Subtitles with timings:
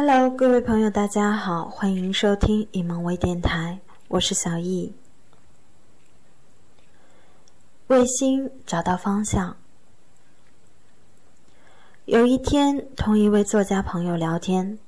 [0.00, 4.94] Hello，各位朋友，大家好，欢迎收听以梦微电台，我是小易。
[7.88, 9.56] 卫星找到方向。
[12.04, 14.78] 有一天，同一位作家朋友聊天，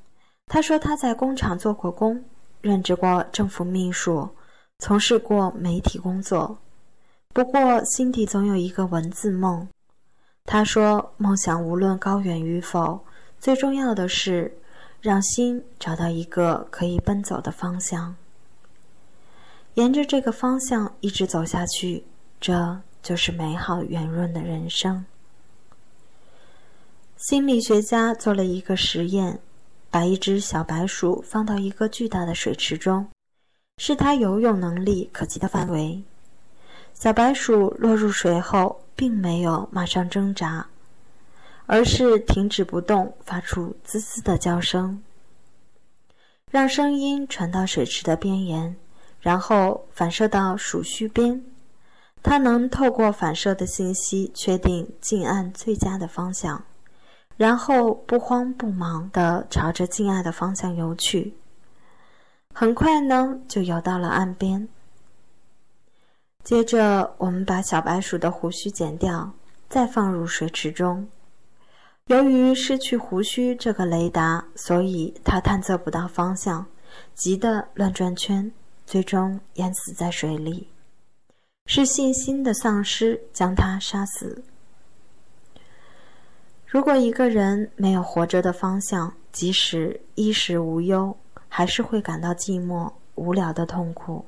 [0.46, 2.24] 他说他在工厂做过工，
[2.60, 4.28] 任职过政府秘书，
[4.78, 6.56] 从事过媒体工作，
[7.34, 9.66] 不过心底总有一个文字梦。
[10.44, 13.04] 他说，梦想无论高远与否，
[13.40, 14.56] 最重要的是。
[15.00, 18.14] 让心找到一个可以奔走的方向，
[19.74, 22.04] 沿着这个方向一直走下去，
[22.38, 25.04] 这就是美好圆润的人生。
[27.16, 29.40] 心理学家做了一个实验，
[29.90, 33.08] 把一只小白鼠放到一个巨大的水池中，
[33.78, 36.02] 是它游泳能力可及的范围。
[36.92, 40.66] 小白鼠落入水后，并没有马上挣扎。
[41.72, 45.00] 而是停止不动，发出滋滋的叫声，
[46.50, 48.74] 让声音传到水池的边沿，
[49.20, 51.44] 然后反射到鼠须边。
[52.24, 56.64] 它能透过反射的信息确定近岸最佳的方向，
[57.36, 61.36] 然后不慌不忙地朝着近岸的方向游去。
[62.52, 64.68] 很快呢，就游到了岸边。
[66.42, 69.32] 接着，我们把小白鼠的胡须剪掉，
[69.68, 71.06] 再放入水池中。
[72.10, 76.66] 由于失去胡须这个雷达，所以他探测不到方向，
[77.14, 78.50] 急得乱转圈，
[78.84, 80.66] 最终淹死在水里。
[81.66, 84.42] 是信心的丧失将他杀死。
[86.66, 91.16] 如果一个人没有活着的方向，即使衣食无忧，
[91.48, 94.26] 还是会感到寂寞、无聊的痛苦。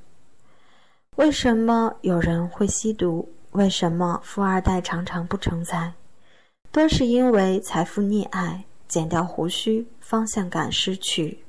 [1.16, 3.28] 为什么有人会吸毒？
[3.50, 5.92] 为什么富二代常常不成才？
[6.72, 11.44] 都是因为财富溺爱，剪掉胡须，方向感失去。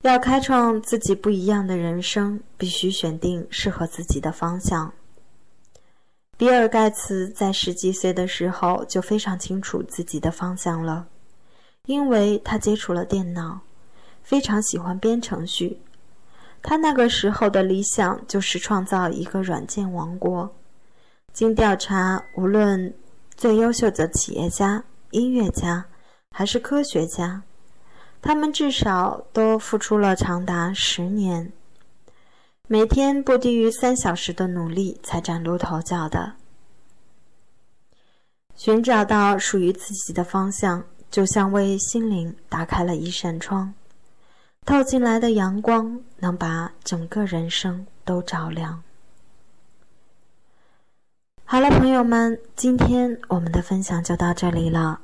[0.00, 4.94] 要开创自己不一样的人生，必须选定适合自己的方向。
[6.38, 11.06] 比尔·盖茨在十几岁的时候就非常清楚自己的方向了，
[11.84, 13.60] 因为他接触了电脑，
[14.22, 15.80] 非常喜欢编程序。
[16.62, 20.54] 他那个时候的理想就是创造一个软件王国。
[21.34, 22.94] 经调查，无论
[23.34, 25.84] 最优秀的企业家、音乐家
[26.30, 27.42] 还是科学家，
[28.22, 31.52] 他们至少都付出了长达十年，
[32.68, 36.34] 每天不低于三小时的努力才崭露头角的。
[38.54, 43.74] 寻找到属于自己的方向，就像为心灵打开了一扇窗，
[44.64, 48.84] 透进来的阳光能把整个人生都照亮。
[51.54, 54.98] 好了，朋友们，今天我们的分享就到这里了。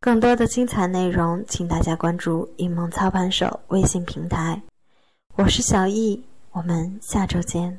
[0.00, 4.60] 更多的精彩内容，请大家关注“一梦操盘手”微信平台。
[5.36, 6.20] 我是小易，
[6.50, 7.78] 我们下周见。